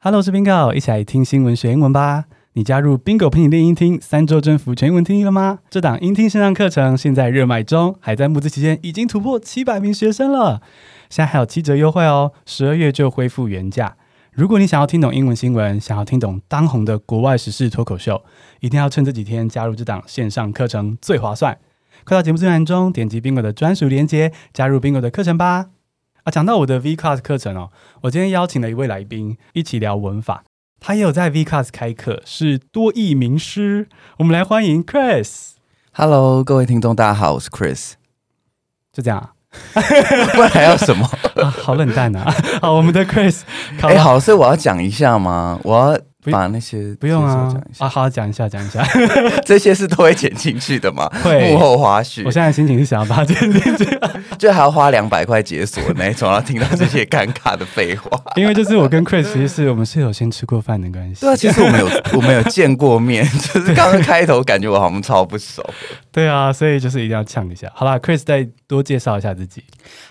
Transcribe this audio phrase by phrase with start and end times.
[0.00, 2.26] Hello，我是 Bingo，一起来听新闻学英文吧。
[2.52, 5.58] 你加入 Bingo 陪你练英听三周征服全英文听力了吗？
[5.68, 10.62] 这档英听线上课程现在热卖中，还在募资期间，已经突破七百名学生了。
[11.10, 13.96] 现在还有七折优惠哦，十二月就恢复原价。
[14.30, 18.22] 如果你想要听懂英文新闻，想要听懂当红的国外时事脱口秀，
[18.60, 21.58] 一定要趁这几天加入这档线上课程，最划算。
[22.04, 25.70] 快到节目资源中点击 Bingo 的专属链接，加入 Bingo 的课程吧。
[26.28, 27.70] 啊，讲到我的 V Class 课程哦，
[28.02, 30.44] 我今天邀请了一位来宾一起聊文法。
[30.78, 33.88] 他也有在 V Class 开课，是多益名师。
[34.18, 35.52] 我们来欢迎 Chris。
[35.92, 37.92] Hello，各位听众，大家好，我是 Chris。
[38.92, 39.30] 就这样，
[39.72, 41.08] 不然还要什么？
[41.42, 42.30] 啊，好冷淡啊！
[42.60, 43.40] 好，我们的 Chris。
[43.80, 45.58] 哎、欸，好，所以我要讲一下吗？
[45.64, 45.98] 我要。
[46.32, 48.86] 把那些不用啊啊，好，讲一下，讲一下，
[49.44, 51.08] 这些是都会剪进去的嘛？
[51.22, 52.22] 会幕后花絮。
[52.24, 53.98] 我现在心情是想要把它剪进去，
[54.38, 58.10] 就还要花两百块解锁那一种，然后听到这些尴尬的废话。
[58.36, 61.20] 因为就是我跟 Chris 其实是我们是有先吃过饭的关系。
[61.20, 65.64] 对啊，其实我们有我们有见过面， 就是刚刚开头感觉我好像超不熟。
[66.12, 67.70] 对啊，所以就是一定要呛一下。
[67.74, 69.62] 好啦，Chris 再多介绍一下自己。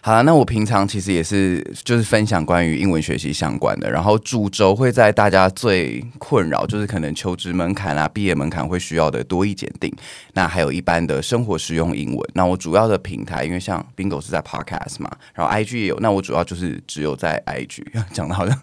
[0.02, 9.94] 好了，那我平常其实也是就是分享关于英文学习相关的，然后主轴会在大家最困扰就是可能求职门槛啊、毕业门槛会需要的多一检定，
[10.33, 12.30] 那还有一般的生活实用英文。
[12.33, 18.59] 那我主要的平台，因为像 Bingo 是在 Podcast 嘛，然后 IG 也有，那我主要就是只有在 IG，讲的好像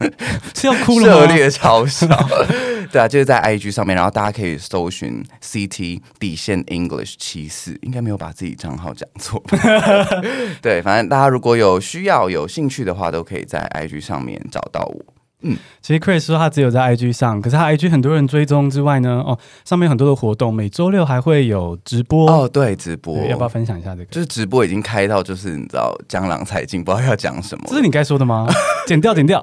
[0.55, 1.27] 是要哭了吗？
[1.27, 2.07] 涉猎超少，
[2.91, 9.43] 对啊，就是在 IG 上面，然后大家可以搜寻 CT 底线 English 七四，应该没有把自己账号讲错。
[10.61, 15.14] 对，反正大家如果有需要、有兴趣的话，都可以在 IG 上面找到我。
[15.45, 24.07] 嗯，其实 Chris 说他只有在 IG 上，可是他 IG 很多人追踪之外呢，哦，上面很多的活动，每周六还会有直播哦，对，直播，要不要分享一下这个？
[24.07, 28.49] 就是直播已经开到，就是你知道江郎才尽，不知道要讲什么，这是你该说的吗？
[28.87, 29.43] 剪掉，剪掉。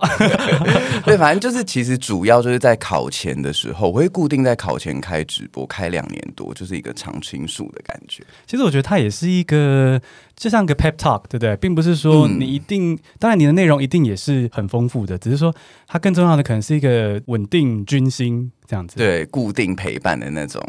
[1.05, 8.23] 对，反正就是其实主要就是在考前的时候，我会固定在考前开直播，开两年多，就是一个常青树的感觉。
[8.47, 10.01] 其实我觉得它也是一个。
[10.41, 11.55] 就像个 pep talk，对不对？
[11.57, 15.53] 并不是说你一定，嗯、当然你的内容一定也是很丰富的，只是说
[15.85, 20.59] 它更重要的可能是一个稳定军心这样子，对，固定陪伴的那种。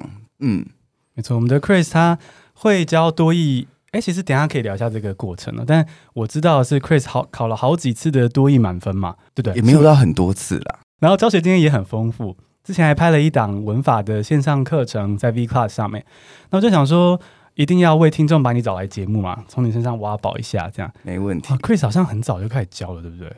[0.40, 0.62] 嗯，
[1.14, 2.18] 没错，我们的 Chris 他
[2.52, 5.64] 会教多益，哎，其实等一下可以聊一下这个过程了。
[5.66, 9.54] 但我知道是 Chris 好考了好几次的多益满分嘛，对不对？
[9.54, 10.80] 也没有到很多次啦。
[11.00, 16.04] 然后教学经验也很丰富，之前还拍了一档文法的线上课程在 V Class 上面。
[16.50, 17.18] 那我就想说。
[17.54, 21.52] 一定要为听众把你找来节目嘛，从你身上挖宝一下，这样没问题。
[21.52, 23.30] 啊、Chris 好像很早就开始教了，对不对？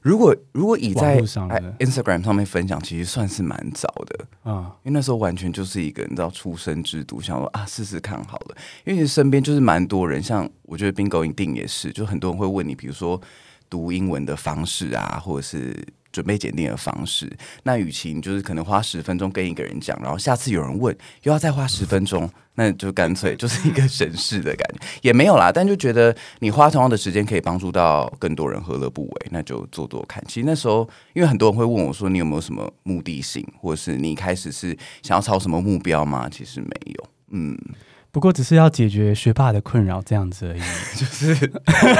[0.00, 8.56] 如果如果以在 Instagram 上面分享，其实算是蛮早的啊，嗯、因为那时候完全就是一个你知道出生之犊，想说啊试试看好了。
[8.84, 13.20] 因为身边就是蛮多人，像我觉得 Bingo 一定也是，就很多人会问你，比如说
[13.70, 15.86] 读英文的方式啊，或者是。
[16.12, 17.30] 准备检定的方式，
[17.62, 25.50] 那与其你就是可能花十分钟跟一个人讲，然后下次有人问又要再花十分钟，那就干脆就是一个省事的感觉，也没有啦。
[25.50, 29.26] 但就觉得你花同样的时间可以帮助到更多人，何乐不为？
[29.30, 30.22] 那就做做看。
[30.28, 36.28] 其实那时候，因为很多人会问我说，你有没有什么目的性，或者是你一开始是想要朝什么目标吗？
[36.28, 37.58] 其实没有，嗯。
[38.12, 40.60] 不过只是要解决学霸的困扰这样子而已，
[40.94, 41.52] 就是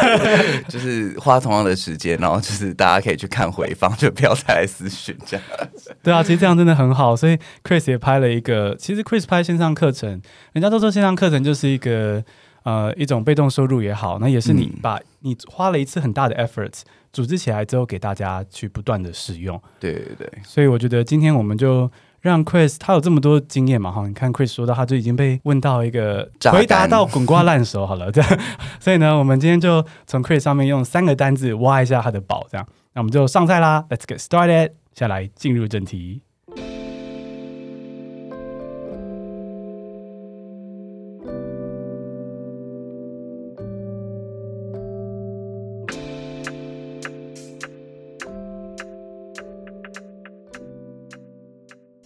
[0.69, 5.47] 就是花同样的时间，然后就是大家可以去看回放，就不要再来私讯这样。
[6.05, 8.77] 对啊，其实这样真的很好，所以 Chris 也拍了一个。
[8.79, 10.21] 其实 Chris 拍线上课程，
[10.53, 12.23] 人家都说线上课程就是一个
[12.65, 19.59] 呃一种被动收入也好，那也是你把你花了一次很大的 efforts 组织起来之后，给大家去不断的使用。
[19.81, 21.91] 对对对，所以我觉得今天我们就。
[22.23, 24.07] 让 Chris 他有这么多经验嘛哈？
[24.07, 28.41] 你看 Chris 说到他就已经被问到一个回答到滚瓜烂熟好了， 这样。
[28.81, 32.67] 所以呢，我们今天就从 Chris 上面用三个单字挖一下他的宝，这样。
[32.95, 34.73] 那我们就上菜啦，Let's get started。
[34.95, 36.21] 下来进入正题。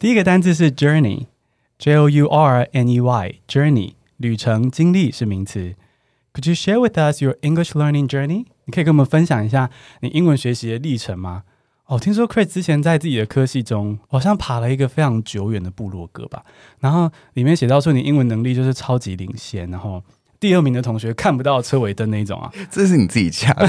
[0.07, 5.75] 第一个单字是 journey，J O U R N E Y，journey 旅程经历是名词。
[6.33, 8.45] Could you share with us your English learning journey？
[8.67, 9.69] 你可以跟我们分享一下
[10.03, 11.43] 你英文学习的历程吗？
[11.87, 16.45] 哦，听说 Chris 之前在自己的科系中，好像爬了一个非常久远的部落格吧，
[16.79, 20.05] 然后里面写到说你英文能力就是超级领先，然后。
[20.47, 23.67] 第二名的同学看不到车尾灯那一种啊，这是你自己加的。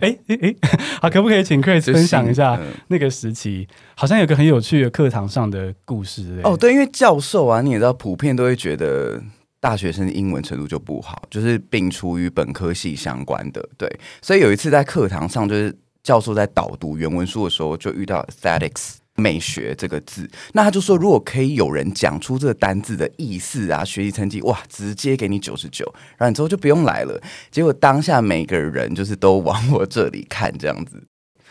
[0.00, 0.54] 哎哎哎，
[1.02, 3.68] 好，可不可以请 Chris 分享一下那个时期？
[3.94, 6.40] 好像有个很有趣的课堂上的故事。
[6.44, 9.22] 哦，对，因为教授啊，你也知道，普遍都会觉得
[9.60, 13.62] 大学生英文程度就不好，就是摒除与本科系相关的。
[13.76, 13.86] 对，
[14.22, 15.76] 所以有一次在课堂上，就是。
[16.04, 25.84] 教授在导读原文书的时候，就遇到 aesthetics 美学这个字，那他就说，如果可以有人讲出这个单字的意思啊，学习成绩哇，直接给你九十九，
[26.16, 27.20] 然后你之后就不用来了。
[27.50, 31.02] 结果当下每个人就是都往我这里看这样子，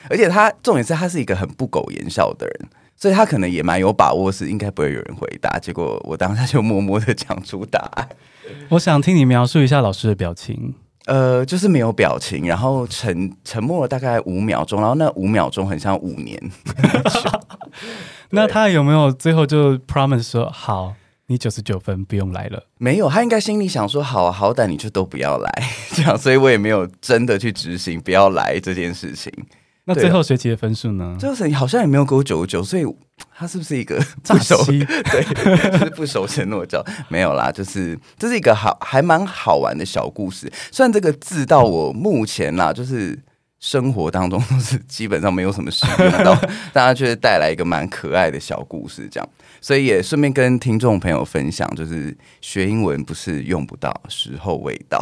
[0.10, 5.60] 而且他重点是他是一个很不苟言笑的人，所以他可能也蛮有把握是应该不会有人回答。
[5.60, 8.10] 结果我当下就默默的讲出答案。
[8.69, 10.74] 我想听你描述一下老师的表情。
[11.07, 16.38] 呃，就是没有表情，然后沉沉默了大概五秒钟，然后那五秒钟很像五年。
[18.31, 20.94] 那他有没有最后就 promise 说好，
[21.27, 22.62] 你九十九分不用来了？
[22.77, 25.63] 没有，他应该心里想说好啊，好歹你就都不要来
[25.95, 29.31] 这样，所以我也没有真的去执行不要来这件事情。
[29.89, 31.16] 那最后学期的分数呢？
[31.18, 32.86] 最后学期好像也没有给我九十九，所以
[33.34, 33.98] 他是不是一个
[34.28, 34.62] 不守？
[34.68, 36.84] 对，就是不守承诺教？
[37.07, 40.51] 没有啦，就是这是一个好还蛮好玩的小故事。
[40.74, 43.18] 虽然这个字到我目前啦，就是
[43.62, 46.36] 生活当中都是基本上没有什么使用到，
[46.74, 49.30] 大家却带来一个蛮可爱的小故事，这样。
[49.62, 55.01] 所以也顺便跟听众朋友分享，就是学英文不是用不到，时候未到。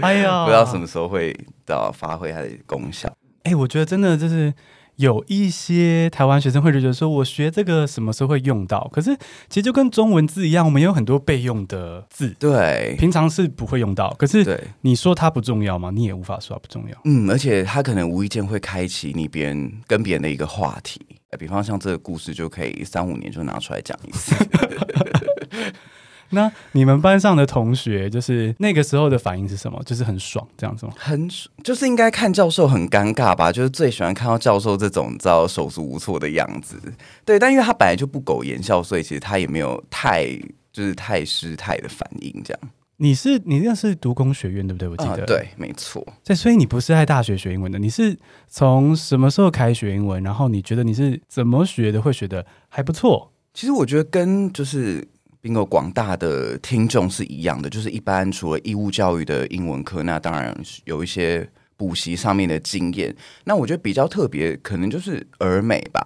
[0.00, 1.32] 哎呀，不知道什么时候会
[1.64, 3.08] 到发挥它的功效。
[3.44, 4.52] 哎、欸，我觉得真的就是
[4.96, 8.88] 有一些台湾学生会觉得说，我学这个什么时候会用到？
[8.92, 9.14] 可是
[9.48, 14.14] 其实就跟中文字一样，我们有很多备用的字，对，平常是不会用到。
[14.18, 15.90] 可是对你说它不重要吗？
[15.92, 16.96] 你也无法说它不重要。
[17.04, 21.00] 嗯，而且它可能无意间会开启你别人跟别人的一个话题。
[21.38, 24.34] 比方像这个故事，就可以三五年就拿出来讲一次。
[26.30, 29.80] 那你们班上的同学，就是那个时候的反应是什么？
[29.84, 30.92] 就是很爽这样子吗？
[30.96, 33.52] 很爽，就是应该看教授很尴尬吧？
[33.52, 36.76] 就是最喜欢看到教授这种你知道手足无措的样子。
[37.24, 40.26] 对，但因为他本来就不苟言笑，所以其实他也没有太
[40.72, 42.42] 就是太失态的反应。
[42.44, 42.60] 这样，
[42.96, 44.88] 你是你那是读工学院对不对？
[44.88, 46.04] 我记得、嗯、对，没错。
[46.24, 48.18] 对，所以你不是在大学学英文的，你是
[48.48, 50.22] 从什么时候开始学英文？
[50.22, 52.02] 然后你觉得你是怎么学的？
[52.02, 53.30] 会学的还不错？
[53.52, 55.06] 其实我觉得跟就是。
[55.44, 60.56] 并购广大的听众是一样的，就是一般除了义务教育的英文课，那当然
[60.86, 61.46] 有一些
[61.76, 63.14] 补习上面的经验。
[63.44, 66.02] 那我觉得比较特别，可能就是儿美吧。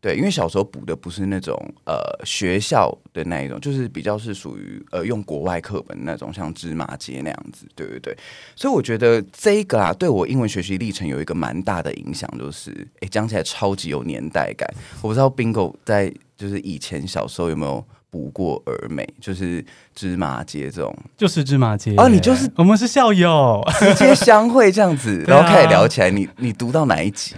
[0.00, 7.66] 对，因为小时候补的不是那种呃学校的那一种，就是比较是属于呃用国外课本那种，像芝麻街那样子。
[7.74, 8.16] 对对对，
[8.54, 12.70] 所以我觉得这个啊，对我英文学习历程有一个蛮大的影响，就是
[13.00, 14.72] 诶，讲起来超级有年代感。
[15.02, 17.84] 我不知道 Bingo 在就是以前小时候有没有。
[18.10, 19.64] 补过而美，就是
[19.94, 22.08] 芝麻街这种，就是芝麻街哦。
[22.08, 26.10] 你就是我们是校友，直接相会这样子， 然后开始聊起来。
[26.10, 27.34] 你你读到哪一集？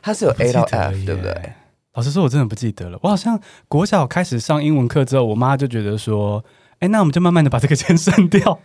[0.00, 1.52] 它是有 A 到 F，对不对？
[1.94, 2.98] 老实说，我真的不记得了。
[3.02, 3.38] 我好像
[3.68, 6.44] 国小开始上英文课之后，我妈就觉得说，
[6.78, 8.58] 哎，那我们就慢慢的把这个先删 掉。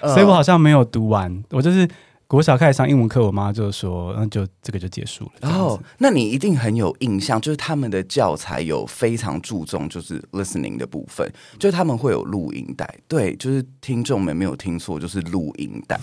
[0.00, 1.88] 嗯，所以我好像没有读完，我就是。
[2.32, 12.88] 国小开始上英文课，我妈就说：“那就这个就结束了。”哦，那你一定很有印象，就是他们的教材有非常注重就是 listening 的部分，就是他们会有录音带。
[13.06, 16.00] 对，就是听众们没有听错，就是录音带。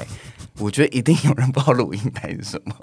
[0.59, 2.75] 我觉得一定有人不知道录音带是什么。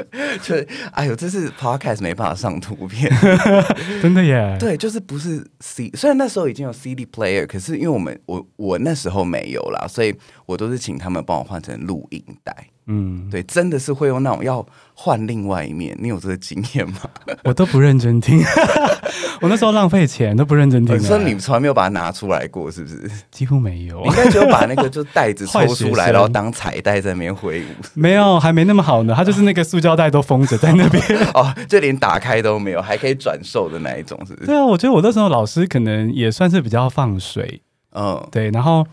[0.42, 3.10] 就是，哎呦，这是 podcast 没办法上图片，
[4.02, 4.58] 真的耶。
[4.60, 10.14] 对，就是不是 C，虽然那时候已经有 CD player，可是因为我们我我那时候没有啦，所以
[10.50, 12.52] 我都是请他们帮我换成录音带。
[12.86, 16.98] 嗯，对，真的是会用那种要换另外一面，你有这个经验吗？
[17.44, 18.42] 我都不认真听，
[19.40, 20.98] 我那时候浪费钱都不认真听。
[20.98, 23.08] 所以你从来没有把它拿出来过，是不是？
[23.30, 27.66] 几乎没有，应该只有把那个就袋子抽出来， 然后当彩带在那边挥舞。
[27.94, 31.00] 没有，还没那么好呢，它就是那个塑胶袋都封着在那边
[31.34, 34.46] 哦，就连打开都没有，还可以转售的那一种，是不是？
[34.46, 38.84] 对啊，我觉得我那时候老师可能也算是比较放水，嗯，对，然后。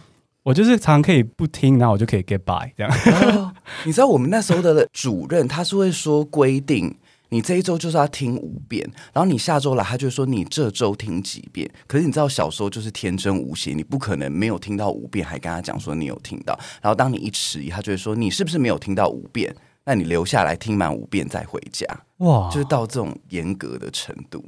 [0.47, 3.53] 我就是常常可以不听，然后我就可以 get by 这样。
[3.83, 6.95] 你知道我们那时候的主任他是会说规定，
[7.27, 11.69] 你这一周就是要听五遍，然后你下周来他就说你这周听几遍。
[11.85, 16.57] 可是你知道小时候就是天真无邪，你不可能没有听到五遍还跟他讲说你有听到。
[16.81, 19.53] 然后当你一迟疑，他就会说你是不是没有听到五遍？
[19.83, 21.85] 那你留下来听满五遍再回家。
[22.19, 24.45] 哇，就是到这种严格的程度。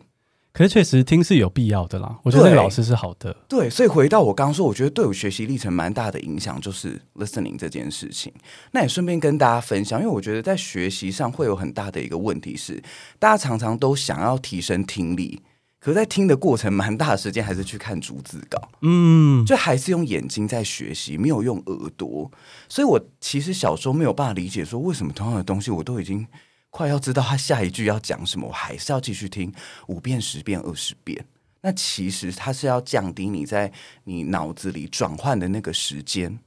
[0.60, 3.34] 可是确实听是有必要的啦，我觉得这个老师是好的。
[3.48, 8.30] 对，所以回到我刚刚说，我觉得对我学习历程蛮大的影响，就是 listening 这件事情。
[8.72, 12.84] 那也顺便跟大家分享，因为我觉得在学习上会有很大的一个问题是，
[13.20, 15.42] 大家常常都想要提升听力，
[15.80, 22.30] 可是在听的过程蛮大的时间还是去看逐字稿，嗯，就还是用眼睛在学习，没有用耳朵。
[22.68, 26.28] 所以我其实小时候没有办法理解，说为什么同样的东西我都已经。
[26.70, 29.54] 快要知道他下一句要讲什么，我还是要继续听
[29.88, 31.26] 五遍、十遍、二十遍。
[31.62, 33.70] 那其实它是要降低你在
[34.06, 36.40] 你脑子里转换的那个时间，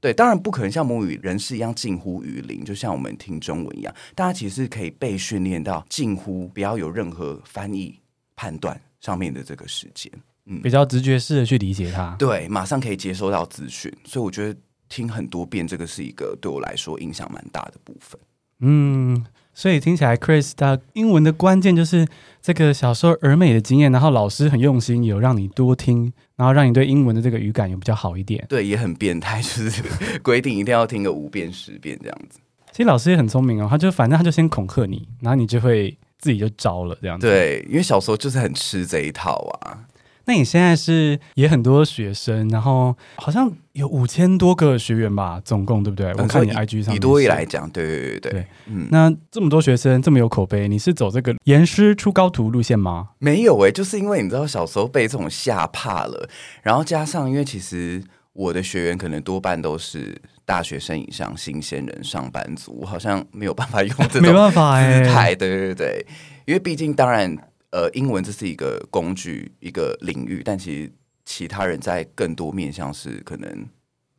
[0.00, 7.96] 对，当然不可能像母语人士一样近乎于零，就像我们听中文一样，大家其实可以被训练到近乎不要有任何翻译
[8.34, 10.10] 判断上面的这个时间，
[10.46, 18.20] 嗯，比较直觉式的去理解它，对，马上可以接收到资讯，所以我觉得听很多遍这个是一个对我来说影响蛮大的部分，
[18.58, 19.24] 嗯。
[19.56, 22.06] 所以听起来，Chris 他英文的关键就是
[22.42, 28.44] 这个小时候儿美的经验，然后老师很用心，有让你多听，然后让你对英文的这个语感有比较好一点。
[28.50, 29.82] 对，也很变态，就是
[30.18, 32.38] 规定一定要听个五遍十遍这样子。
[32.70, 37.26] 其实老师也很聪明哦，他就反正他就先恐吓你，然后你就会自己就招了这样子。
[37.26, 39.78] 对，因为小时候就是很吃这一套啊。
[40.28, 46.12] 那你现在是也很多学生，然后好像有五千多个学员吧，总共对不对？
[46.14, 53.10] 我看你 IG 上，以多益来讲，对对对对，嗯，那这么多学生这么有口碑，你是走这个严师出高徒路线吗？
[53.20, 56.28] 没有诶、欸，就是因为你知道小时候被这种吓怕了，
[56.62, 58.02] 然后加上因为其实
[58.32, 66.06] 我的学员可能多半都是大学生以上新鲜人上班族，我好像没有办法用这种 没办法哎，姿态，对对对，
[66.46, 67.36] 因为毕竟当然。
[67.70, 70.92] 呃，英文这是一个工具，一个领域，但其实
[71.24, 73.66] 其他人在更多面向是可能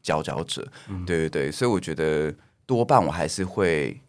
[0.01, 2.33] 佼佼者，嗯，对对对，所以我觉得
[2.65, 3.99] 多半我还是会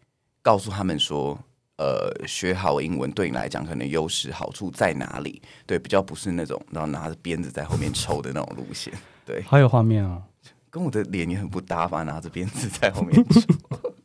[0.41, 1.37] 告诉他们说，
[1.77, 5.41] 呃，学好英文对你来讲可能优势好处在哪里？
[5.65, 8.93] 对，比较不是那种然后拿着鞭子在后面抽的那种路线，
[9.25, 10.21] 对，好有画面啊，
[10.69, 12.03] 跟我的脸也很不搭吧？
[12.03, 13.41] 拿着鞭子在后面抽。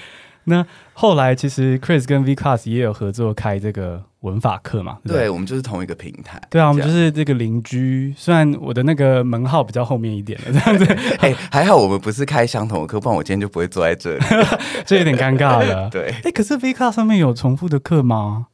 [0.48, 4.98] 那后来其实 Chris 跟 Vclass 也有合作开这个文法课嘛？
[5.04, 6.40] 对，对，我们就是同一个平台。
[6.48, 8.14] 对啊，我们就是这个邻居。
[8.16, 10.84] 虽然我的那个门号比较后面一点了，这样子。
[11.20, 14.24] 哎、欸，还好我们不是开相同的课，不然我今天就不会坐在这里，
[14.86, 15.88] 这有点尴尬了。
[15.92, 18.46] 对，哎、欸，可是 Vclass 上面有重复的课吗？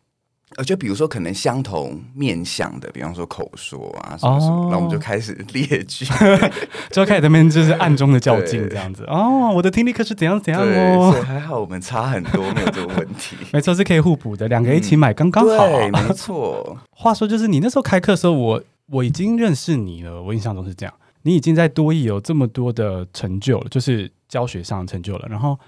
[0.56, 6.04] 呃，就比如说可能相同面向的，比方说口说啊什么什么，那、哦、我们就开始列举，
[6.92, 9.04] 就开始那边就是暗中的较劲这样子。
[9.04, 13.36] 哦，我的听力课是怎样怎样哦，所以还好我们差很多，没有这个问题。
[13.50, 15.66] 没错，是可以互补的，两个一起买刚刚好。
[15.66, 16.76] 对，没错。
[16.92, 20.94] 话说，就是你那时候开课的时候，我我已经认识你了，我印象中是这样。
[21.22, 25.26] 你已经在多益有这么多的成就了，就是教学上的成就了。
[25.30, 25.58] 然后，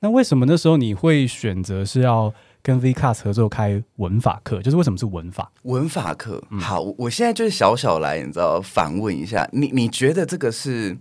[0.00, 2.34] 那为什么那时候你会选择是要？
[2.66, 5.52] 跟 Vclass 合作开文法课，就是为什么是文法？
[5.62, 10.98] 文法课，好，我现在就是小小来，你知道，反问一下，你你觉得这个是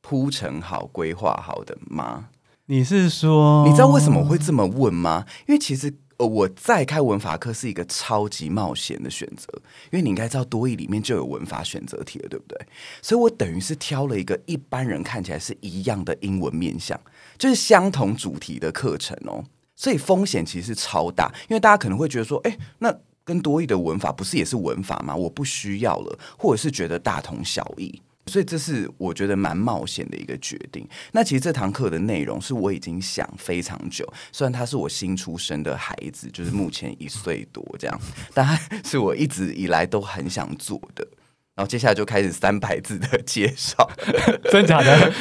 [0.00, 2.30] 铺陈好、规划好的吗？
[2.66, 5.24] 你是说，你知道为什么我会这么问吗？
[5.46, 9.46] 因为其实呃，我再开文法课是一个超级冒险的选择，
[9.92, 12.58] 因为你应该知道多义里面就有文法选择题了，对不对？
[13.00, 17.00] 所以我等于是挑了一个一般人看起来是一样的英文面向，
[17.38, 19.44] 就是相同主题的课程哦。
[19.76, 25.14] 所以风险其实超大，因为大家可能会觉得说，哎，那跟多益的文法不是也是文法吗？
[25.14, 28.00] 我不需要了，或者是觉得大同小异。
[28.26, 30.88] 所以这是我觉得蛮冒险的一个决定。
[31.12, 38.00] 那其实这堂课的内容是我已经想非常久，虽然他是我新出生的孩子，就是目前一岁多这样，
[38.32, 41.06] 但他是我一直以来都很想做的。
[41.54, 43.88] 然后接下来就开始三百字的介绍，
[44.50, 45.12] 真假的？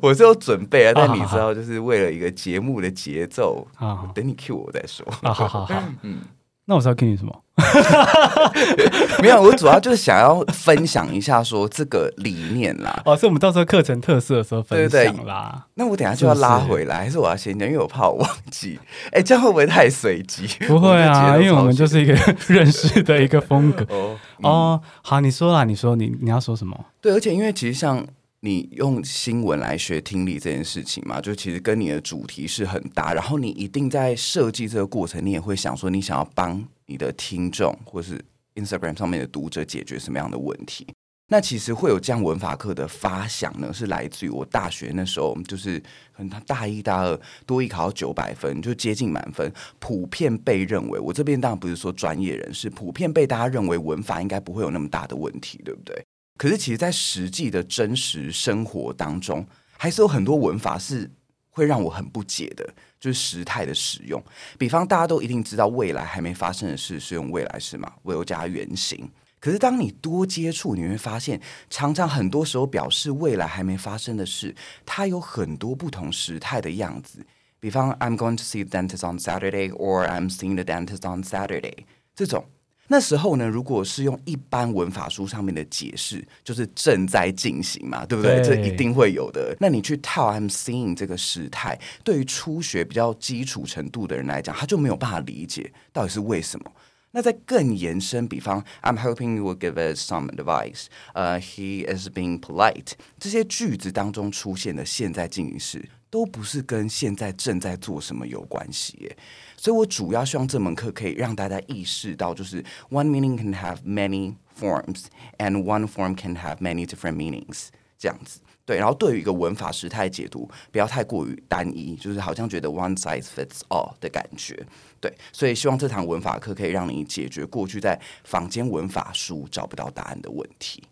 [0.00, 5.06] 我是有准备啊，但你知道，就是为了一个节目的节奏啊，等你 cue 我再说。
[5.22, 6.20] 啊，好好好，嗯。
[6.66, 7.42] 那我是要给你什么？
[9.20, 13.02] 没有，我主要就是想要分享一下说这个理念啦。
[13.04, 15.02] 哦，是我们到时候课程特色的时候分享啦。
[15.02, 17.68] 对对对，那我等下就要拉回来，还是我要先讲？
[17.68, 18.78] 因为我怕我忘记。
[19.12, 20.46] 哎、欸，这样会不会太随机？
[20.66, 22.14] 不会啊，因为我们就是一个
[22.46, 23.82] 认识的一个风格。
[23.94, 26.78] 哦、嗯、哦，好，你说啦，你说你你要说什么？
[27.00, 28.06] 对，而且因为其实像。
[28.44, 33.14] 你用新闻来学听力这件事情嘛，就其实跟你的主题是很搭。
[33.14, 38.20] 然后你一定在设计这个过程，你也会想说，你想要帮你的听众或是
[38.56, 40.84] Instagram 上面的读者解决什么样的问题？
[41.28, 45.78] 那其实会有这样文法课的发想呢，是来自于我大学那时候，就是
[46.12, 56.04] 可能他大一、大二多一考九百分，就接近满分，普遍被认为，我这边当然不是说专业人士，普遍被大家认为文法应该不会有那么大的问题，对不对？
[56.42, 59.46] 可是，其实，在实际的真实生活当中，
[59.78, 61.08] 还是有很多文法是
[61.50, 62.68] 会让我很不解的，
[62.98, 64.20] 就是时态的使用。
[64.58, 69.08] 比方，大家都一定知道，未来还没发生的事是用未来式嘛，will 加原形。
[69.38, 74.52] 可是，当你多接触，你会发现，常常很多时候表示未来还没发生的事，
[74.84, 77.24] 它有很多不同时态的样子。
[77.60, 81.84] 比方，I'm going to see the dentist on Saturday，or I'm seeing the dentist on Saturday，
[82.16, 82.44] 这种。
[82.92, 88.42] 那时候呢，如果是用一般文法书上面的解释，就是正在进行嘛，对不对？
[88.42, 89.56] 对，这一定会有的。
[89.58, 96.70] 那你去套 I'm seeing 这个时态，对于初学比较基础程度的人来讲，他就没有办法理解到底是为什么。
[97.12, 100.88] 那在更延伸，比方 I'm hoping you will give us some advice。
[101.14, 102.92] 呃，He is being polite。
[103.18, 109.16] 这些句子当中出现的现在进行式，都不是跟现在正在做什么有关系耶。
[109.56, 117.68] 所以我主要希望这门课可以让大家意识到，就是 one meaning can have many forms，and one form can have many different meanings。
[117.98, 118.40] 这样子。
[118.66, 124.64] 对，然后对于一个文法时态解读，不要太过于单一，就是好像觉得 one size fits all 的感觉。
[125.00, 130.82] 对，所以希望这堂文法课可以让你解决过去在坊间文法书找不到答案的问题。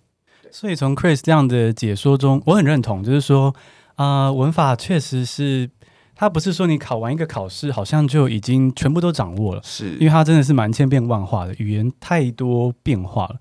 [0.50, 3.54] 所以从 Chris 这样的解说中，我很认同，就是说，
[4.00, 5.68] 啊、呃，文法确实是，
[6.14, 13.36] 它不是说你考完一个考试，好像就已经全部都掌握了，是因为它真的是蛮千变万化的，语言太多变化了。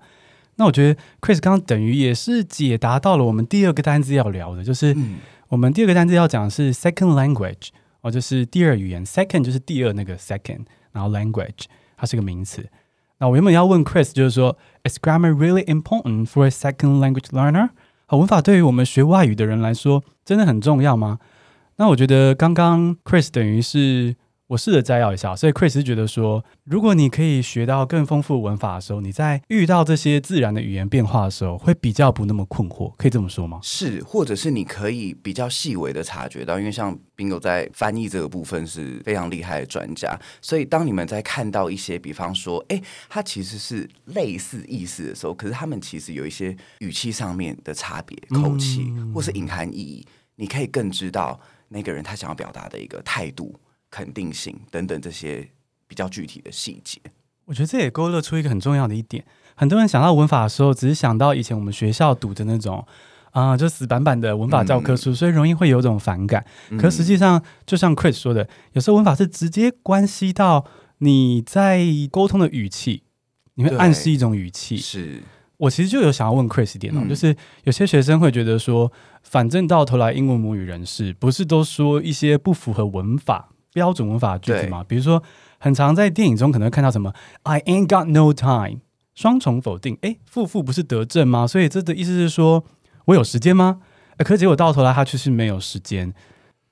[0.56, 4.94] 那我觉得 Chris 刚刚等于也是解答到了我们第二个单字要聊的，就是
[5.48, 7.68] 我们第二个单字要讲的是 second language
[8.02, 11.64] 哦，就是第二语言，second 就是第二那个 second，然后 language
[11.96, 12.68] 它是个名词。
[13.16, 17.70] 那我原本要问 Chris，就是说，Is grammar really important for a second language learner？
[18.10, 21.20] 好，文法对于我们学外语的人来说真的很重要吗？
[21.76, 24.16] 那我觉得刚刚 Chris 等于是。
[24.50, 33.60] 我试着摘要一下，所以 Chris 是觉得说，如果你可以学到更丰富的文法的时候，你在遇到这些自然的语言变化的时候，会比较不那么困惑，可以这么说吗？
[33.62, 50.04] 是，或者是你可以比较细微的察觉到，因为像 Bingo 在翻译这个部分是非常厉害的专家，所以当你们在看到一些，比方说，哎，它其实是类似意思的时候，可是他们其实有一些语气上面的差别，口气、嗯、或是隐含意义，
[50.34, 51.38] 你可以更知道
[51.68, 53.54] 那个人他想要表达的一个态度。
[53.90, 55.48] 肯定性等等这些
[55.86, 57.00] 比较具体的细节，
[57.46, 59.24] 我觉得这也勾勒出一个很重要的一点。
[59.56, 62.86] 很多人想到文法的时候，只是想到以前我们学校读的那种
[63.32, 66.46] 啊、呃，就死板板的文法教科书，嗯、所以容易会有种反感。
[66.70, 70.64] 嗯、可实际上，就像 Chris 说的，有时候文法是直接关系到
[70.98, 73.02] 你在沟通的语气，
[73.54, 74.76] 你会暗示一种语气。
[74.76, 75.22] 是
[75.58, 78.90] 我其实就有想要问 Chris 一点哦，嗯、就是有些学生会觉得说，
[79.22, 85.22] 反正到头来英文母语人士不是都说一些不符合文法标准文法句子嘛，比如说，
[85.58, 87.12] 很常在电影中可能会看到什么
[87.44, 88.80] “I ain't got no time”，
[89.14, 91.46] 双重否定，诶，负负不是得正吗？
[91.46, 92.64] 所以这的意思是说
[93.06, 93.80] 我有时间吗？
[94.18, 96.12] 可是结果到头来他却是没有时间，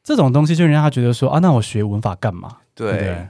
[0.02, 2.58] 这种东西就让他觉得说啊，那我学文法干嘛？
[2.74, 2.92] 对。
[2.92, 3.28] 对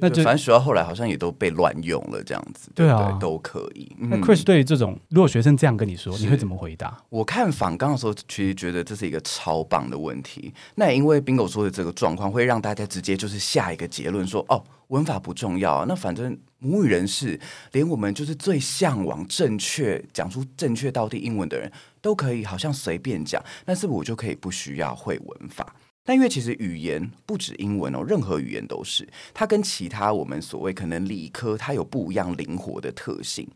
[0.00, 3.90] 那就反正学校后来好像也都被乱用了，这样子对啊，对都可以。
[3.98, 6.96] 嗯、那 Chris 对于这种如果学生这样跟你说，你会怎么回答？
[7.08, 10.52] 我看访纲的时候，其实觉得这是一个超棒的问题。
[10.74, 15.84] 那也因为 Bingo 说的这个状况，会让大家直接就是下一个结论说，哦，文法不重要啊。
[15.88, 17.38] 那反正母语人士，
[17.72, 25.74] 连我们就是最向往正确讲出正确到地英文的人都可以，好像随便讲，那是不是我就可以不需要会文法？
[26.06, 33.46] 但因为其实语言不止英文哦，任何语言都是，它跟其他我们所谓可能理科，它有不一样灵活的特性。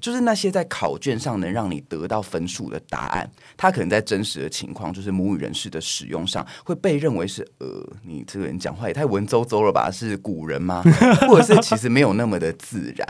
[0.00, 9.90] 就是那些在考卷上能让你得到分数的答案，它可能在真实的情况，就是母语人士的使用上，会被认为是呃，你这个人讲话也太文绉绉了吧？
[9.90, 10.84] 是古人吗？
[11.28, 13.06] 或者是其实没有那么的自然？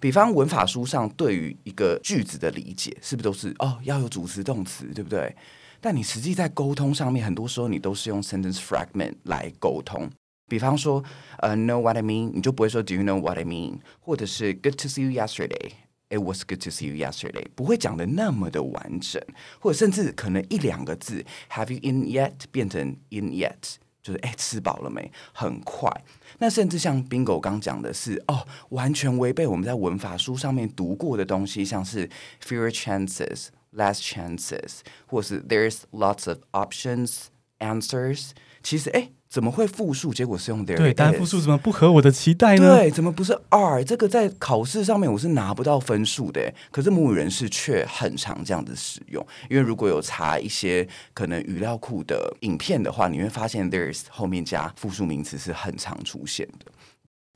[0.00, 5.34] 比方文法书上对于一个句子的理解，是不是都是哦要有主词动词，对不对？
[5.80, 10.10] 但你实际在沟通上面，很多时候你都是用 sentence fragment 来沟通。
[10.48, 11.04] 比方说，
[11.38, 13.80] 呃，know what I mean，你就不会说 Do you know what I mean？
[14.00, 15.72] 或者是 Good to see you yesterday。
[16.10, 17.44] It was good to see you yesterday。
[17.54, 19.22] 不会讲得那么的完整，
[19.60, 22.32] 或者甚至可能一两个字，Have you in yet？
[22.50, 25.12] 变成 eaten yet，就是哎吃饱了没？
[25.34, 25.90] 很快。
[26.38, 32.08] 那甚至像 Bingo 刚讲的是，哦，完全违背我们在文法书上面读过的东西，像是
[32.42, 33.48] fewer chances。
[33.74, 37.24] Less chances，或是 There's lots of options,
[37.58, 38.30] answers。
[38.62, 40.12] 其实，哎，怎么会复数？
[40.12, 40.76] 结果是用 there。
[40.76, 42.76] 对，单复数怎么不合我的期待呢？
[42.76, 43.84] 对，怎么不是 are？
[43.84, 46.52] 这个在考试上面我是拿不到分数的。
[46.70, 49.24] 可是母语人士却很常这样子使用。
[49.50, 56.72] 因为如果有查一些可能语料库的影片的话，你会发现 There's 后面加复数名词是很常出现的。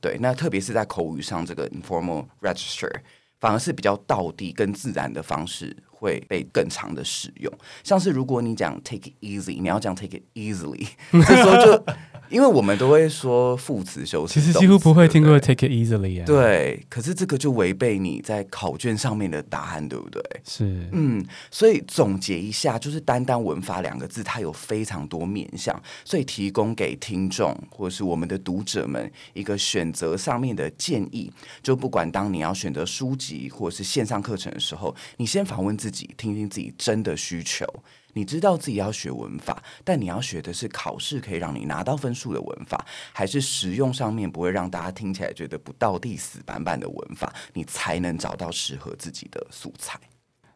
[0.01, 2.91] 对，那特别是在口语上，这个 informal register
[3.39, 5.77] 反而是比较道地、跟自然的方式。
[6.03, 11.85] 会被更长的使用，像是如果你讲 take it easy，你要讲 take it easily， 这时候就
[12.29, 16.25] 因为我们都会说副词修辞，其实几乎不会听过 take it easily 啊。
[16.25, 20.21] 对，可是这个就违背你在考卷上面的答案，对不对？
[20.43, 35.92] 是，嗯，所以总结一下，就是单单文法两个字，它有非常多面向，所以提供给听众或是我们的读者们一个选择上面的建议，就不管当你要选择书籍或是线上课程的时候，你先访问自己。
[35.97, 37.65] 己，听听自己真的需求。
[38.13, 49.99] 你知道自己要学文法，但你要学的是考试可以让你拿到分数的文法，还是实用上面不会让大家听起来觉得不到地死板板的文法，你才能找到适合自己的素材。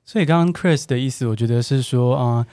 [0.05, 2.47] 所以刚刚 Chris 的意思，我觉得是说啊。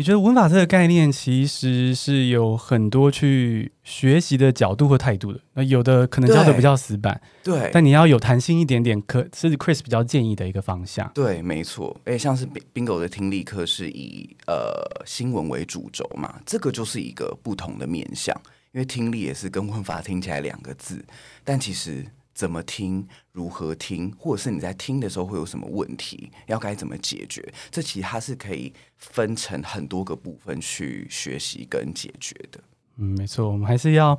[0.00, 5.38] 你觉得文法这个概念其实是有很多去学习的角度和态度的。
[5.52, 11.10] 那有的可能教的比较死板，对，但你要有弹性一点点，可是 Chris 比较建议的一个方向。
[11.14, 11.94] 对，没错。
[12.04, 18.34] 诶，像是 Bingo 的听力课是以呃新闻为主轴嘛，这个就是一个不同的面向，
[18.72, 21.04] 因为听力也是跟文法听起来两个字，
[21.44, 22.06] 但其实。
[22.40, 27.46] 怎么听，如何听，或者是你在听的时候会有什么问题，要该怎么解决？
[27.70, 32.58] 这其实它是可以分成很多个部分去学习跟解决的。
[32.96, 34.18] 嗯，没错，我们还是要，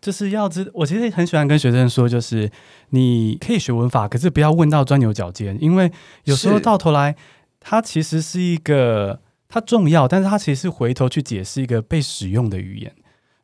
[0.00, 0.70] 就是要知。
[0.72, 2.50] 我其实很喜欢跟学生说，就是
[2.88, 5.92] 你可以学文法，可是不要问到钻牛角尖，因为
[6.24, 7.14] 有时候到头来，
[7.60, 9.20] 它其实是一个
[9.50, 12.90] 它重要，但是它其实是回头去解释一个被使用的语言。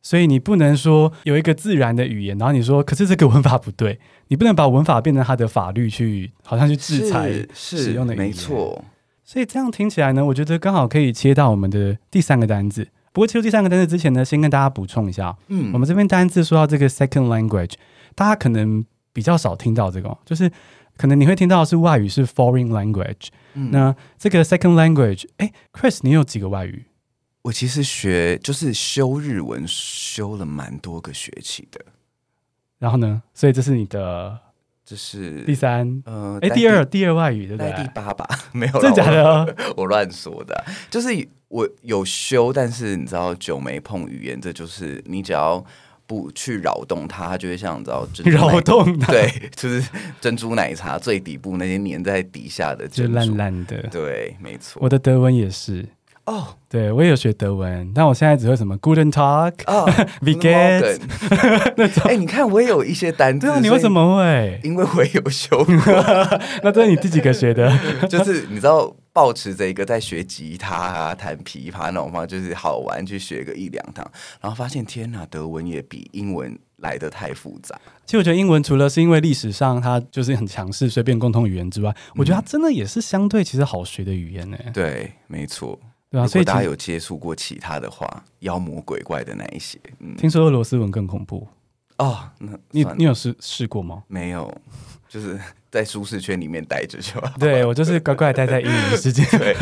[0.07, 8.27] 所以你不能说有一个自然的语言，然后你说，可是这个文法不对，你不能把文法变成它的法律去，好像去制裁使用的语言。
[8.27, 8.85] 没错。
[9.25, 12.87] 所以这样听起来呢，我觉得刚好可以切到我们的第三个单字。
[13.11, 17.73] 不过切入第三个单字之前呢，先跟大家补充一下，嗯，我们这边单字说到这个 second language，
[18.15, 20.49] 大家可能比较少听到这个，就是
[20.95, 26.85] 可能你会听到的是外语是 foreign language，嗯，那这个 second language，哎，Chris，你有几个外语？
[27.47, 31.79] 我其实学就是修日文，修了蛮多个学期的。
[32.77, 33.23] 然后呢？
[33.33, 34.37] 所以这是你的，
[34.83, 37.71] 这是第三，呃，哎，第二，第二外语对不对？
[37.81, 39.55] 第八吧，没有，真的假的？
[39.77, 40.61] 我乱说的。
[40.89, 41.07] 就是
[41.47, 45.63] 我有修，但是你知道，久没碰语言，这就是你只要
[46.05, 53.81] 不去扰动它，它就会像你知道， 扰动它，对，就是珍珠奶茶最底部那些粘在底下的，就烂烂的。
[53.83, 54.81] 对，没错。
[54.83, 55.87] 我的德文也是。
[56.27, 59.85] 哦，oh, 对，我也有学德文，但我现在只会什么 Guten Tag 啊，
[60.21, 60.99] Wie geht's
[61.77, 62.03] 那种。
[62.03, 64.59] 哎，你看我也有一些单词，对啊，你为什么会？
[64.61, 65.73] 因为我也有修过。
[66.63, 67.71] 那这是你第几个学的？
[68.09, 74.05] 就是你知道，保持着一个在学吉他啊、弹琵琶那种方，就是好玩去学个一两堂，
[74.41, 77.79] 然后发现天哪，德文也比英文来的太复杂。
[78.05, 84.57] 其实我觉得英文除了是因为历史上它就是很强势，随便共通语言之外，嗯、我觉得它真的也是相对其实好学的语言呢。
[84.73, 85.79] 对，没错。
[86.09, 91.47] 对啊，所以大家有接触过其他的话，妖魔鬼怪的那一些，嗯，听说俄罗斯文更恐怖
[91.97, 92.29] 哦。
[92.39, 94.03] 那你你有试试过吗？
[94.07, 94.49] 没有，
[95.09, 95.39] 就是
[95.69, 97.33] 在舒适圈里面待着就好。
[97.37, 99.23] 对，我就是乖乖待在英语世界。
[99.37, 99.55] 对，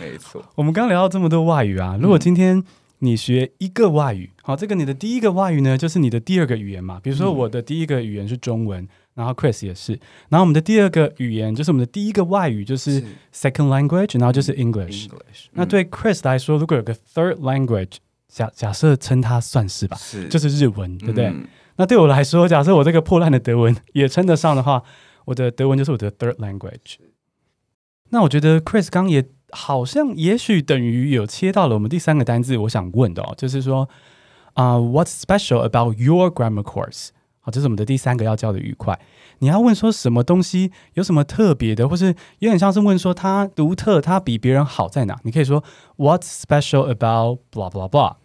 [0.00, 0.42] 没错。
[0.54, 2.62] 我们刚聊到这么多外语啊，如果今天
[3.00, 6.98] 你学一个外语，好，这个你的第一个外语呢，就是你的第二个语言嘛。
[7.02, 8.88] 比如说我的第一个语言是中文。
[9.20, 9.92] 然后 Chris 也是，
[10.30, 13.02] 然后我们的第二个语言就是我们的第一个外语就是
[13.34, 15.08] second language，然后就是 English。
[15.08, 21.26] English，那对 Chris 来说，如果有个 third language，假假设称它算是吧，是就是日文，对不对？
[21.26, 24.82] 嗯、那对我来说，假设我这个破烂的德文也称得上的话，
[25.26, 26.96] 我的德文就是我的 third language。
[28.08, 33.86] 那我觉得 Chris 刚也好像也许等于有切到了我们第三个单字，我想问的哦，就是说
[34.54, 37.10] 啊、uh,，What's special about your grammar course？
[37.50, 38.98] 这是我们的第三个要教的愉快。
[39.40, 45.18] 你要问说什么东西有什么特别的，或是有点像是问说它独特，它比别人好在哪？
[45.24, 45.64] 你可以说
[45.96, 48.16] What's special about blah blah blah。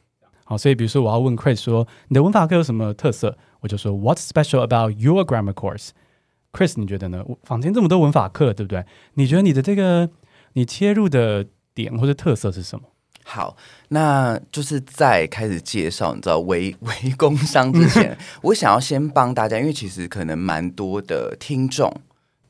[0.43, 7.23] 好，所以比如说我要问 Chris 说你的文法课有什么特色，我就说 What's special about your grammar course？Chris，你觉得呢？
[7.43, 8.85] 坊间这么多文法课，对不对？
[9.15, 10.09] 你觉得你的这个
[10.53, 12.85] 你切入的点或者特色是什么？
[13.27, 13.57] 好，
[13.89, 21.91] 那就是在开始介绍，你知道微微工商之前，我想要先帮大家，因为其实可能蛮多的听众，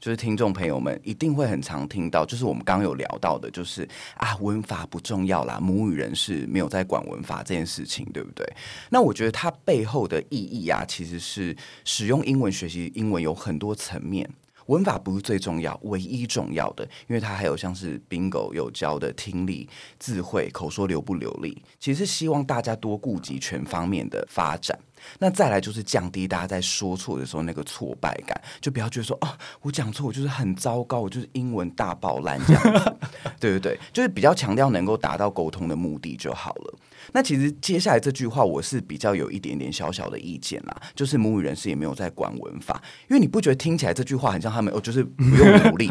[0.01, 8.45] 就是听众朋友们一定会很常听到，就是我们刚刚有聊到的，就是啊文法不重要啦，母语人士没有在管文法这件事情，对不对？
[8.89, 14.29] 那我觉得它背后的意义啊，其实是使用英文学习英文有很多层面。
[14.67, 24.77] 文法不是最重要，唯一重要的，因为它还有像是 Bingo 有教的听力、字汇、口说流不流利，其实希望大家多顾及全方面的发展。
[25.19, 29.27] 那再来就是降低大家在说错的时候那个挫败感，就不要觉得说哦，
[29.61, 32.95] 我讲错，我就是很糟糕，我就是英文大爆烂这样子，
[33.39, 36.73] 对对对，就是比较强调能够达到沟通的目的就好了。
[37.11, 45.87] 那其实接下来这句话我是比较有一点点小小的意见啦，就是母语人士也没有在管文法，因为你不觉得听起来这句话很像他们哦，就是不用努力，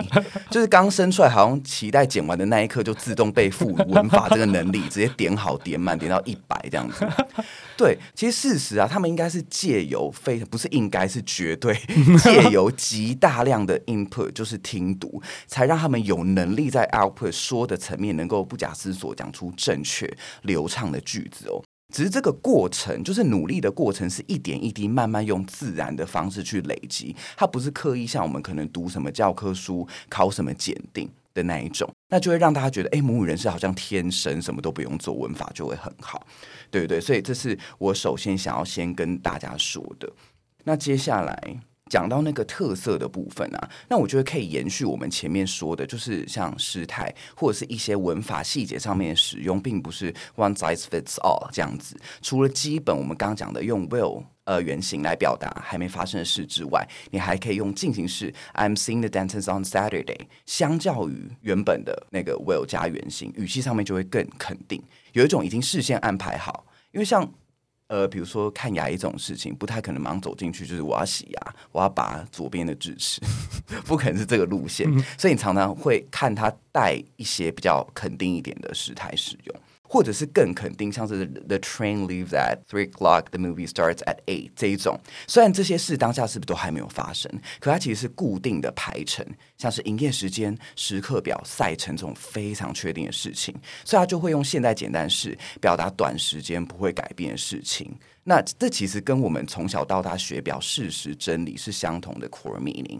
[0.50, 7.07] 就是刚生出来好像脐带剪完的那一刻就自动被赋予文法这个能力，直接点好点满点到一百这样子。
[7.77, 9.05] 对，其实事实啊，他。
[9.05, 11.79] 们应该是借由非不是应该是绝对
[12.22, 21.62] 借由极大量的 input，就是听读，才让他们有能力在 output 说的层面能够不假思索讲出正确流畅的句子哦。
[21.95, 36.27] 只是这个过程，就是努力的过程，是一点一滴慢慢用自然的方式去累积，它不是刻意像我们可能读什么教科书、考什么检定的那一种，那就会让大家觉得，哎，母语人士好像天生什么都不用做，文法就会很好，
[36.71, 37.01] 对不对？
[37.01, 40.11] 所以这是我首先想要先跟大家说的。
[40.64, 41.61] 那接下来。
[41.90, 51.94] 讲到那个特色的部分啊，那我觉得可以延续我们前面说的，就是像时态或者是一些文法细节上面的使用，并不是 one size fits all 这样子。
[52.23, 60.20] 除了基本我们刚刚讲的用 will 呃原型来表达还没发生的事之外，你还可以用进行式 I'm seeing the dentist on Saturday。
[60.47, 67.31] 相较于原本的那个 will 加原型，语气上面就会更肯定，有一种已经事先安排好，因为像。
[67.94, 73.20] 呃，比如说看牙医这种事情，不太可能马上走进去，就是我要洗牙，我要拔左边的智齿，
[73.87, 79.54] 不可能是这个路线，所以你常常会看他带一些比较肯定一点的时态使用。
[79.94, 87.30] 或者是更肯定，像是 The train leaves at three o'clock, the movie starts at eight 这一种，虽然这些事当下是不是都还没有发生，
[87.61, 89.24] 可它其实是固定的排程，
[89.57, 93.54] 像是营业时间、时刻表、赛程这种非常确定的事情，
[93.85, 97.96] 所以它就会用现在简单式表达短时间不会改变的事情。
[98.24, 102.98] 那这其实跟我们从小到大学表事实真理是相同的 core meaning。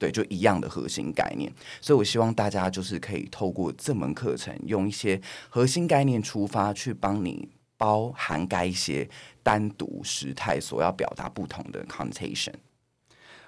[0.00, 9.06] 对，就一样的核心概念，所以我希望大家就是可以透过这门课程，用一些核心概念出发，去帮你包涵盖一些
[9.42, 12.54] 单独时态所要表达不同的 connotation。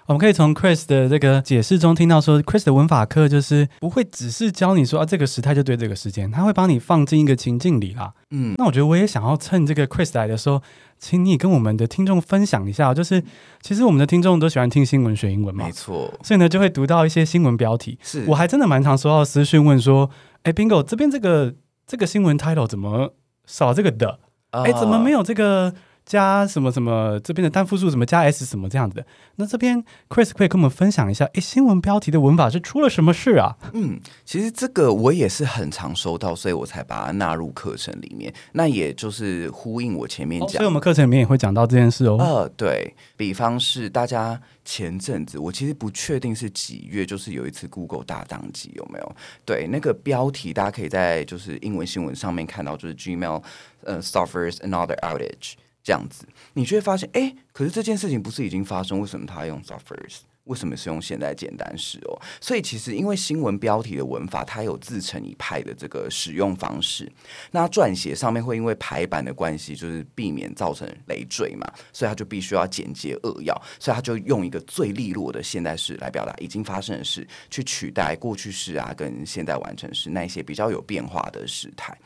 [0.05, 8.13] 我们可以从 Chris 的这个解释中听到说，说 Chris 的文法课就是不会只是教你说啊，这个时态就对这个时间，他会帮你放进一个情境里啦。
[8.31, 10.61] 嗯，那我觉得我也想要趁这个 Chris 来的时候，
[11.03, 13.21] 请你跟我们的听众分享一下，就是
[13.61, 17.99] 其实我们的听众都喜欢听新闻学英文嘛，没错，所以呢就会读到一些新闻标题。
[18.01, 20.09] 是，我还真的蛮常收到私讯问说，
[20.43, 21.53] 哎，Bingo 这边这个
[21.85, 23.13] 这个新闻 title 怎么
[23.45, 24.19] 少这个的？
[24.51, 25.73] 哎，怎么没有这个？
[26.05, 29.05] 加什么什么这边的单复数什么加 s 什么这样子的，
[29.37, 33.55] 那这边 Chris 可以跟我们分享一下，诶，新闻标题的文法是出了什么事啊？
[33.73, 38.33] 嗯，其实这个我也是很常收到，所以我才把它纳入课程里面。
[38.51, 42.17] 那也就是呼应我前面讲，哦，所以我们课程里面也会讲到这件事哦。
[42.19, 49.15] 呃，对，比方是大家前阵子，我其实不确定是几月，就是有一次 Google 大当机有没有？
[49.45, 53.41] 对，那个标题大家可以在就是英文新闻上面看到，就是 Gmail
[53.83, 55.53] 呃 suffers another outage。
[55.83, 58.99] 这样子，你就会发现，哎，可是这件事情不是已经发生？
[58.99, 60.19] 为什么他用 suffers？
[60.45, 62.19] 为什么是用现在简单式哦？
[62.41, 67.09] 所以其实因为新闻标题的文法，它有自成一派的这个使用方式。
[67.51, 81.97] 那撰写上面会因为排版的关系，就是避免造成累赘嘛，所以他就必须要简洁扼要，所以他就用一个最利落的现代式来表达已经发生的事，去取代过去式啊跟现在完成式那一些比较有变化的时态。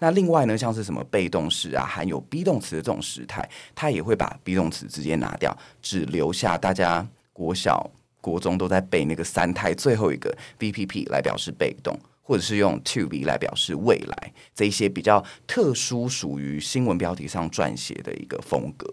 [0.00, 18.92] 那另外呢，像是什么被动式啊，含有 be 动词的这种时态，它也会把 be 动词直接拿掉，只留下大家国小、国中都在背那个三态最后一个 VPP 来表示被动，或者是用 to be 来表示未来，这一些比较特殊属于新闻标题上撰写的一个风格。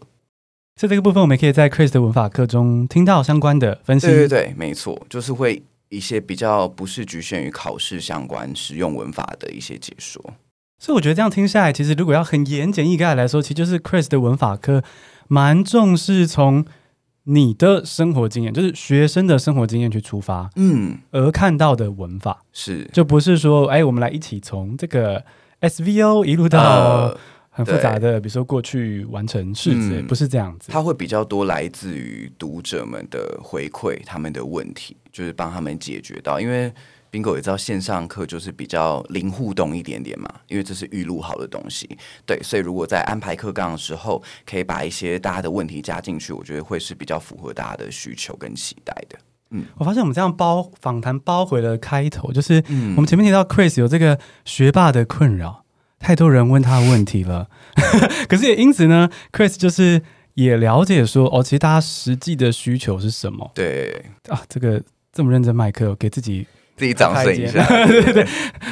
[0.76, 4.08] 在这个部分，我们可以在 Chris 的文法课中听到相关的分析。
[4.08, 10.34] 对对对，没错，就是会一些比较不是局限于考试相关实用文法的一些解说。
[10.78, 14.84] 所以我觉得这样听下来，其实如果要很言简意赅来说，其实就是 Chris 的文法课
[15.28, 16.66] 蛮重视从
[17.24, 25.24] 你的生活经验，就是学生的生活经验去出发，嗯，而看到的文法是，就不是说，哎，我们来一起从这个
[25.62, 27.18] SVO 一路到
[27.56, 30.72] 很复杂的，呃、比如说过去完成式子，嗯、不是这样子。
[30.72, 36.72] 它会比较多来自于读者们的回馈，他们的问题，就是帮他们解决到，因为。
[37.12, 41.88] Bingo 也知道线上课就是比较零互动一点点嘛，因为这是预录好的东西，
[42.26, 49.18] 对，所以如果在安排课纲的时候，可以把一些大家的问题加进去，我觉得会是比较符合大家的需求跟期待的。
[49.52, 52.62] 嗯，我发现我们这样包访谈包回了开头，就是
[52.98, 55.64] 我们前面提到 Chris 有这个学霸的困扰，
[56.06, 57.50] 太多人问他的问题了，
[58.30, 60.00] 可是也因此呢，Chris 就是
[60.36, 63.50] 也了解说，哦，其实大家实际的需求是什么？
[63.56, 64.80] 对啊，这个
[65.12, 66.46] 这么认真麦克，给自己。
[66.78, 68.28] 自己掌声一下， 对对对，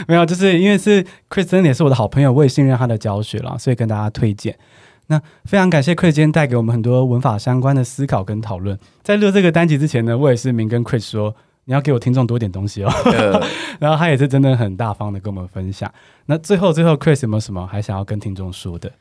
[0.08, 4.56] 没有，就是因为是 Chris 真的也是我的好朋友，我也信任他的教学了，所以跟大家推荐。
[5.08, 8.78] 那非常感谢 Chris 今天带给我们很多文法相关的思考跟讨论。
[9.02, 11.34] 在录这个单集之前呢，我也是明跟 Chris 说，
[11.65, 12.91] 你要给我听众多点东西哦。
[13.06, 13.41] 呃、
[13.80, 15.91] 然后他也是真的很大方的跟我们分享。
[16.26, 18.91] 那最后最后，Chris 有没有什么还想要跟听众说的？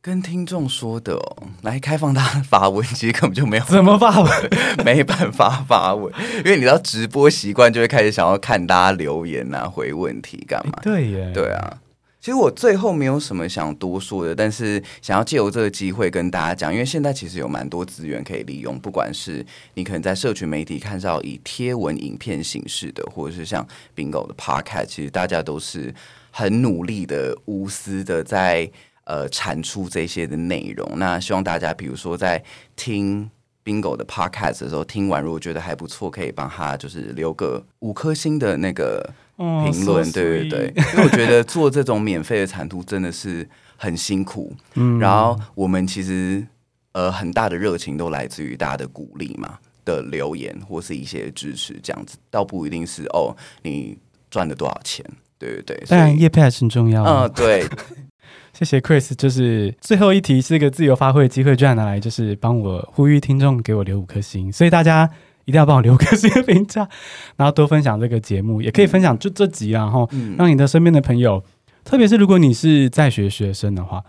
[0.00, 4.50] 跟听众说的哦，来开放大家发文，其实根本就没有怎么发文，
[4.84, 6.12] 没办法发文，
[6.44, 10.72] 因为你知道直播习惯就会开始想要看大家留言啊，回问题干嘛？
[10.82, 11.78] 对耶，对啊。
[12.22, 25.92] 其实我最后没有什么想多说的，但是想要借由这个机会跟大家讲，因为现在其实有蛮多资源可以利用，不管是你可能在社群媒体看到以贴文、影片形式的，或者是像 Bingo 的 Podcast，其实大家都是
[26.30, 28.70] 很努力的、无私的在
[29.02, 30.88] 呃产出这些的内容。
[30.98, 32.40] 那希望大家，比如说在
[32.76, 33.28] 听
[33.64, 39.12] Bingo 的 Podcast 的时候，听完如果觉得还不错，可以帮他就是留个五颗星的那个。
[39.36, 44.54] 评论、oh, 对对对，因为我觉得做这种免费的产出真的是很辛苦。
[44.76, 46.46] 嗯，然后我们其实
[46.92, 53.96] 呃很大的热情都来自于大家的鼓励嘛，的留言或是一些支持，这样子倒不一定是哦你
[54.30, 55.04] 赚了多少钱，
[55.38, 55.84] 对对对。
[55.88, 57.02] 当然业配还是很重要。
[57.02, 57.66] 嗯，对。
[58.52, 65.10] 谢谢 Chris，就是最后一题是一个自由发挥的机会，居然拿来就是帮我呼吁听众给我留五颗星，所以大家。
[65.44, 66.88] 一定要帮我留个这个评价，
[67.36, 71.42] 然后多分享这个节目，也可以分享就这集啊，然后让你的身边的朋友，
[71.84, 74.04] 特别是如果你是在学学生的话，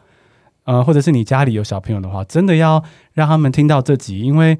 [0.66, 4.58] 呃，或者是你家里有小朋友的话，真的要让他们听到这集，因为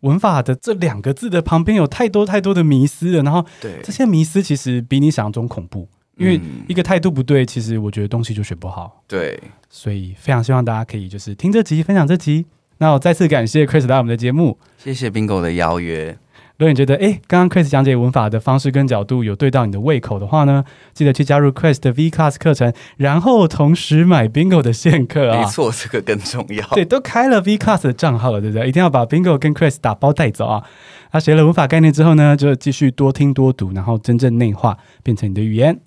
[0.00, 3.44] 文法的这两个字的旁边有太多太多的迷思了，然后
[3.82, 9.02] 这些迷思其实比你想象中恐怖，因为一个态度不对，其实我觉得东西就学不好。
[9.06, 12.46] 对，所以非常希望大家可以就是听这集，分享这集。
[12.78, 16.16] 那我再次感谢 Chris 来我们的节目，谢谢 Bingo 的邀约。
[16.58, 25.40] 如果你觉得诶，刚刚 Chris 讲解文法的方式跟角度有对到你的胃口的话呢，记得去加入 Chris 的 V Class 课程，然后同时买 Bingo 的现课啊。
[25.40, 26.66] 没错，这个更重要。
[26.70, 28.68] 对，都开了 V Class 的账号了，对不对？
[28.68, 30.64] 一定要把 Bingo 跟 Chris 打包带走啊！
[31.12, 35.80] 那学了文法概念之后呢，就继续多听多读，然后真正内化，变成你的语言。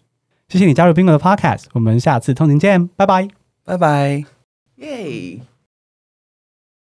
[0.48, 3.28] 谢谢你加入 Bingo 的 Podcast，我们下次通勤见，拜拜，
[3.66, 4.24] 拜拜，
[4.78, 5.51] 耶。